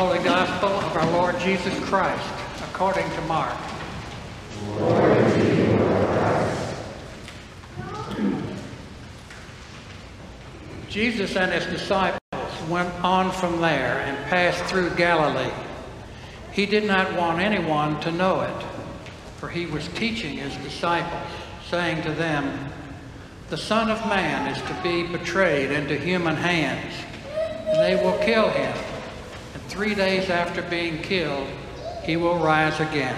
[0.00, 2.26] Holy Gospel of our Lord Jesus Christ,
[2.70, 3.54] according to Mark.
[10.88, 12.18] Jesus and his disciples
[12.70, 15.52] went on from there and passed through Galilee.
[16.50, 18.64] He did not want anyone to know it,
[19.36, 21.30] for he was teaching his disciples,
[21.68, 22.70] saying to them,
[23.50, 26.94] The Son of Man is to be betrayed into human hands,
[27.68, 28.89] and they will kill him.
[29.70, 31.46] Three days after being killed,
[32.02, 33.16] he will rise again.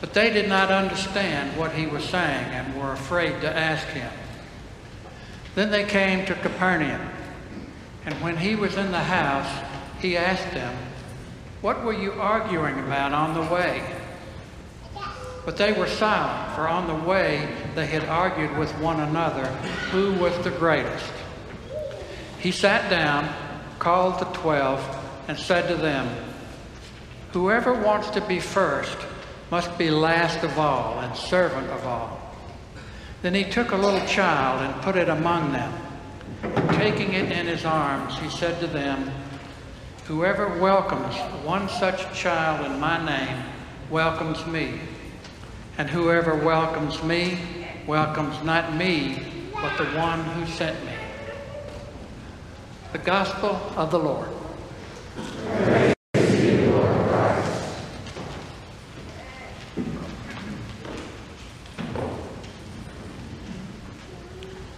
[0.00, 4.10] But they did not understand what he was saying and were afraid to ask him.
[5.54, 7.08] Then they came to Capernaum,
[8.04, 9.64] and when he was in the house,
[10.00, 10.76] he asked them,
[11.60, 13.80] What were you arguing about on the way?
[15.44, 19.46] But they were silent, for on the way they had argued with one another
[19.92, 21.12] who was the greatest.
[22.40, 23.32] He sat down,
[23.78, 26.08] called the twelve, and said to them,
[27.32, 28.96] Whoever wants to be first
[29.50, 32.18] must be last of all and servant of all.
[33.22, 35.72] Then he took a little child and put it among them.
[36.72, 39.10] Taking it in his arms, he said to them,
[40.06, 41.14] Whoever welcomes
[41.44, 43.44] one such child in my name
[43.90, 44.80] welcomes me.
[45.78, 47.38] And whoever welcomes me
[47.86, 50.92] welcomes not me, but the one who sent me.
[52.92, 54.28] The Gospel of the Lord.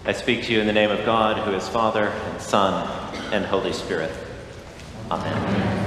[0.07, 2.87] I speak to you in the name of God, who is Father, and Son,
[3.33, 4.13] and Holy Spirit.
[5.11, 5.85] Amen.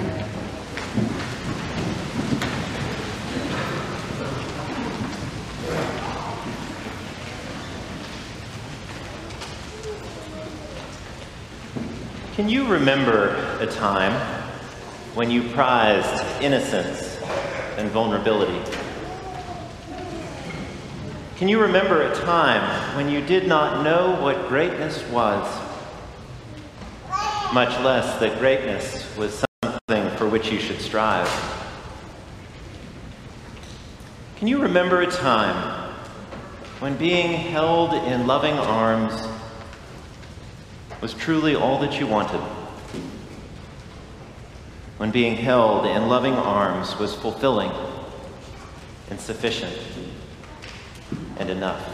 [12.33, 14.36] Can you remember a time
[15.17, 17.17] when you prized innocence
[17.77, 18.61] and vulnerability?
[21.37, 25.43] Can you remember a time when you did not know what greatness was,
[27.51, 31.27] much less that greatness was something for which you should strive?
[34.35, 35.95] Can you remember a time
[36.77, 39.19] when being held in loving arms
[41.01, 42.56] was truly all that you wanted?
[44.97, 47.71] When being held in loving arms was fulfilling
[49.11, 49.77] and sufficient
[51.37, 51.87] and enough?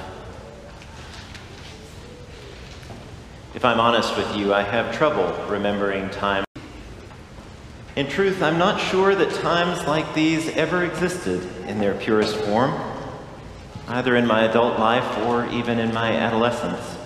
[3.53, 6.45] If I'm honest with you, I have trouble remembering times.
[7.97, 12.73] In truth, I'm not sure that times like these ever existed in their purest form,
[13.89, 16.97] either in my adult life or even in my adolescence.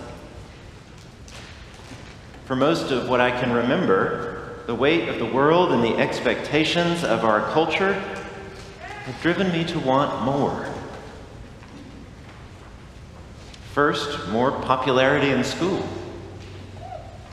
[2.46, 4.37] For most of what I can remember,
[4.68, 9.80] the weight of the world and the expectations of our culture have driven me to
[9.80, 10.70] want more.
[13.74, 15.88] First, more popularity in school.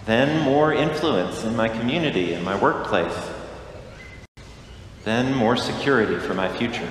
[0.06, 3.30] Then, more influence in my community and my workplace.
[5.02, 6.88] Then, more security for my future.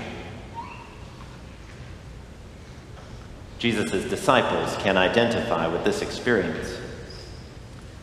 [3.59, 6.82] Jesus' disciples can identify with this experience.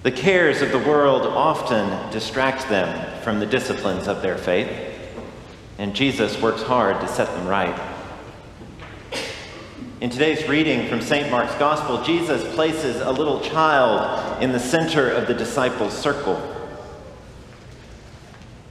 [0.03, 4.71] The cares of the world often distract them from the disciplines of their faith,
[5.77, 7.79] and Jesus works hard to set them right.
[10.01, 11.31] In today's reading from St.
[11.31, 16.41] Mark's Gospel, Jesus places a little child in the center of the disciples' circle.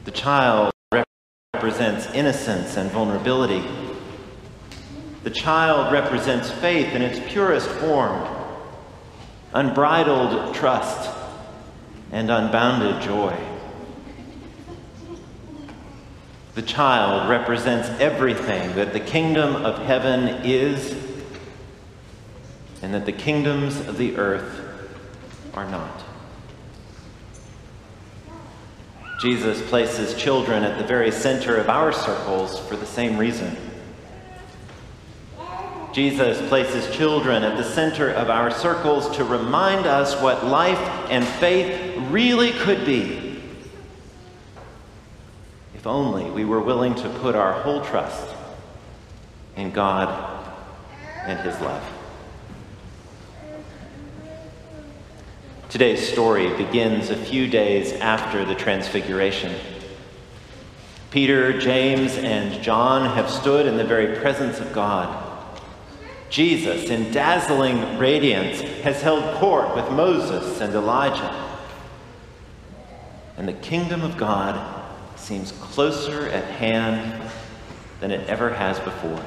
[0.05, 0.71] The child
[1.53, 3.63] represents innocence and vulnerability.
[5.23, 8.27] The child represents faith in its purest form,
[9.53, 11.17] unbridled trust,
[12.11, 13.37] and unbounded joy.
[16.55, 20.93] The child represents everything that the kingdom of heaven is
[22.81, 24.61] and that the kingdoms of the earth
[25.53, 26.03] are not.
[29.21, 33.55] Jesus places children at the very center of our circles for the same reason.
[35.91, 40.77] Jesus places children at the center of our circles to remind us what life
[41.09, 43.29] and faith really could be
[45.79, 48.35] if only we were willing to put our whole trust
[49.55, 50.09] in God
[51.25, 51.83] and His love.
[55.69, 59.55] Today's story begins a few days after the Transfiguration.
[61.11, 65.25] Peter, James, and John have stood in the very presence of God.
[66.29, 71.28] Jesus, in dazzling radiance, has held court with Moses and Elijah.
[73.39, 77.21] And the kingdom of God seems closer at hand
[78.01, 79.23] than it ever has before.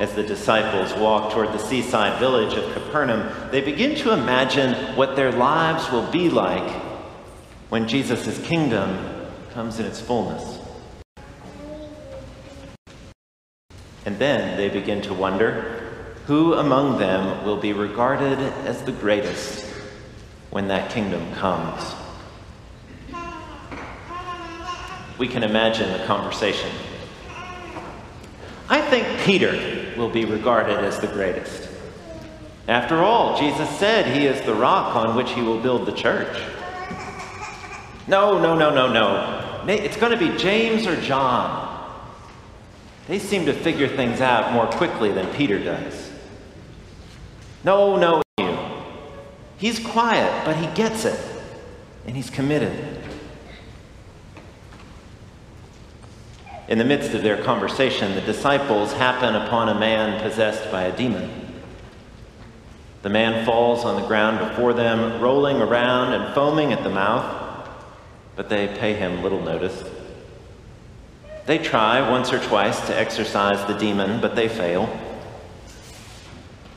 [0.00, 5.16] As the disciples walk toward the seaside village of Capernaum, they begin to imagine what
[5.16, 6.72] their lives will be like
[7.68, 10.60] when Jesus' kingdom comes in its fullness.
[14.06, 15.92] And then they begin to wonder
[16.24, 19.63] who among them will be regarded as the greatest
[20.54, 21.96] when that kingdom comes.
[25.18, 26.70] We can imagine the conversation.
[28.68, 31.68] I think Peter will be regarded as the greatest.
[32.68, 36.40] After all, Jesus said he is the rock on which he will build the church.
[38.06, 39.64] No, no, no, no, no.
[39.66, 41.98] It's going to be James or John.
[43.08, 46.12] They seem to figure things out more quickly than Peter does.
[47.64, 48.23] No, no.
[49.64, 51.18] He's quiet, but he gets it,
[52.04, 53.00] and he's committed.
[56.68, 60.94] In the midst of their conversation, the disciples happen upon a man possessed by a
[60.94, 61.30] demon.
[63.00, 67.66] The man falls on the ground before them, rolling around and foaming at the mouth,
[68.36, 69.82] but they pay him little notice.
[71.46, 74.94] They try once or twice to exorcise the demon, but they fail.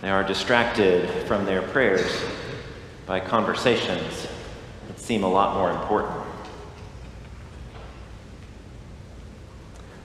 [0.02, 2.10] They are distracted from their prayers
[3.08, 4.28] by conversations
[4.88, 6.22] that seem a lot more important.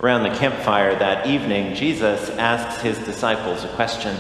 [0.01, 4.17] Around the campfire that evening, Jesus asks his disciples a question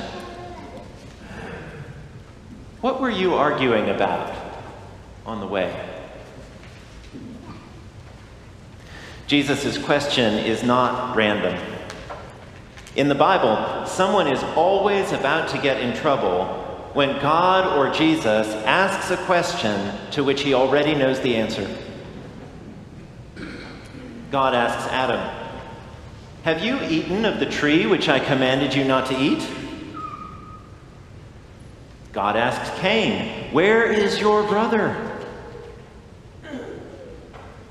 [2.81, 4.35] What were you arguing about
[5.25, 5.89] on the way?
[9.29, 11.59] Jesus' question is not random.
[12.97, 16.62] In the Bible, someone is always about to get in trouble
[16.95, 21.69] when God or Jesus asks a question to which he already knows the answer.
[24.31, 25.43] God asks Adam,
[26.43, 29.47] have you eaten of the tree which I commanded you not to eat?
[32.13, 34.97] God asks Cain, Where is your brother?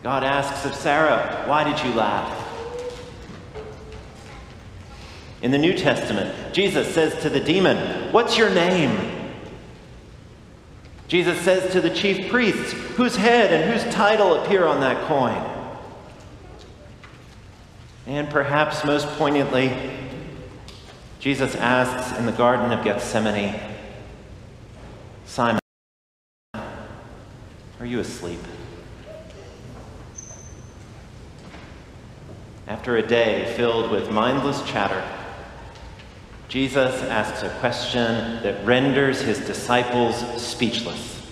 [0.03, 2.38] God asks of Sarah, Why did you laugh?
[5.41, 9.10] In the New Testament, Jesus says to the demon, What's your name?
[11.11, 15.43] Jesus says to the chief priests, Whose head and whose title appear on that coin?
[18.07, 19.77] And perhaps most poignantly,
[21.19, 23.59] Jesus asks in the Garden of Gethsemane,
[25.25, 25.59] Simon,
[26.53, 28.39] are you asleep?
[32.67, 35.03] After a day filled with mindless chatter,
[36.51, 41.25] Jesus asks a question that renders his disciples speechless.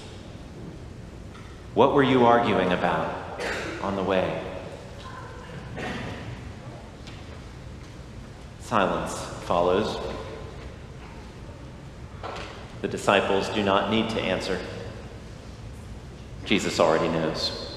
[1.74, 3.44] What were you arguing about
[3.82, 4.42] on the way?
[8.62, 9.14] Silence
[9.44, 10.00] follows.
[12.82, 14.58] The disciples do not need to answer.
[16.46, 17.76] Jesus already knows.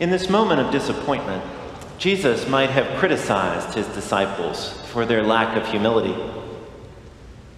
[0.00, 1.42] In this moment of disappointment,
[2.00, 6.16] Jesus might have criticized his disciples for their lack of humility.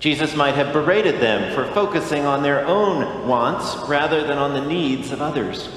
[0.00, 4.69] Jesus might have berated them for focusing on their own wants rather than on the
[4.69, 5.69] needs of others.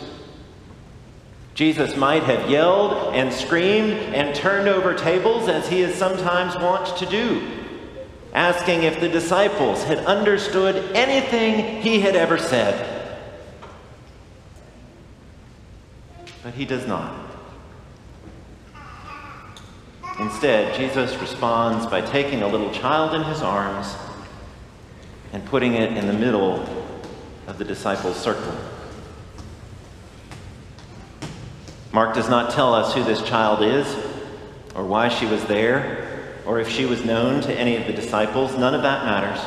[1.53, 6.97] Jesus might have yelled and screamed and turned over tables as he is sometimes wont
[6.97, 7.47] to do,
[8.33, 13.13] asking if the disciples had understood anything he had ever said.
[16.41, 17.34] But he does not.
[20.19, 23.93] Instead, Jesus responds by taking a little child in his arms
[25.33, 26.65] and putting it in the middle
[27.47, 28.55] of the disciples' circle.
[31.91, 33.87] Mark does not tell us who this child is,
[34.73, 38.57] or why she was there, or if she was known to any of the disciples.
[38.57, 39.43] None of that matters.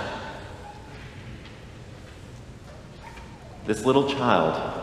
[3.64, 4.82] This little child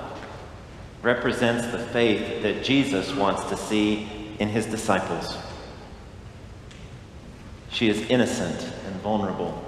[1.04, 4.08] represents the faith that Jesus wants to see
[4.40, 5.38] in his disciples.
[7.76, 9.62] She is innocent and vulnerable.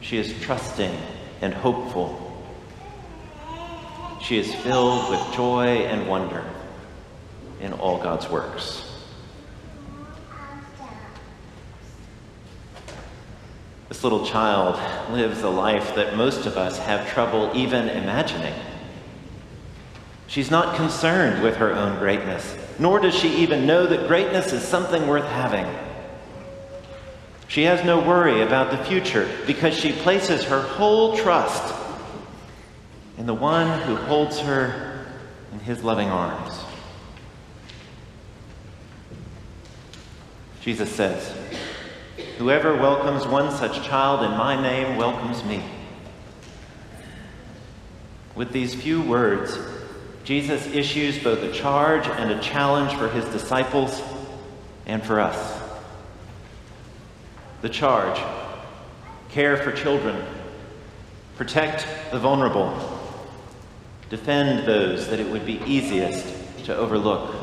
[0.00, 0.96] She is trusting
[1.40, 2.46] and hopeful.
[4.22, 6.44] She is filled with joy and wonder
[7.60, 8.88] in all God's works.
[13.88, 14.78] This little child
[15.12, 18.54] lives a life that most of us have trouble even imagining.
[20.28, 24.62] She's not concerned with her own greatness, nor does she even know that greatness is
[24.62, 25.66] something worth having.
[27.50, 31.74] She has no worry about the future because she places her whole trust
[33.18, 35.04] in the one who holds her
[35.52, 36.56] in his loving arms.
[40.60, 41.34] Jesus says,
[42.38, 45.60] Whoever welcomes one such child in my name welcomes me.
[48.36, 49.58] With these few words,
[50.22, 54.00] Jesus issues both a charge and a challenge for his disciples
[54.86, 55.59] and for us.
[57.62, 58.20] The charge
[59.28, 60.24] care for children,
[61.36, 62.72] protect the vulnerable,
[64.08, 67.34] defend those that it would be easiest to overlook.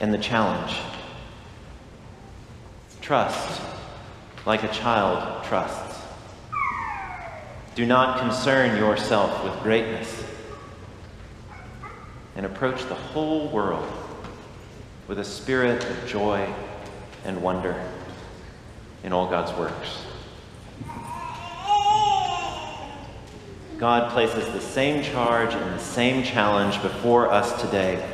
[0.00, 0.76] And the challenge
[3.00, 3.60] trust
[4.46, 5.98] like a child trusts.
[7.74, 10.24] Do not concern yourself with greatness
[12.36, 13.99] and approach the whole world
[15.10, 16.54] with a spirit of joy
[17.24, 17.74] and wonder
[19.02, 20.04] in all God's works.
[23.76, 28.08] God places the same charge and the same challenge before us today.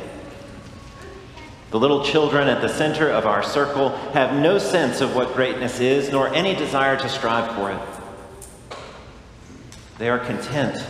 [1.69, 5.79] The little children at the center of our circle have no sense of what greatness
[5.79, 8.79] is, nor any desire to strive for it.
[9.99, 10.83] They are content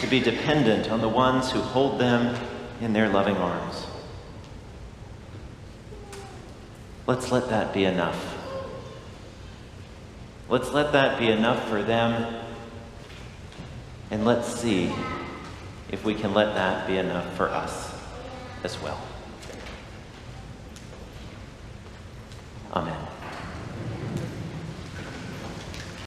[0.00, 2.42] to be dependent on the ones who hold them
[2.80, 3.84] in their loving arms.
[7.12, 8.38] Let's let that be enough.
[10.48, 12.42] Let's let that be enough for them.
[14.10, 14.90] And let's see
[15.90, 17.92] if we can let that be enough for us
[18.64, 18.98] as well.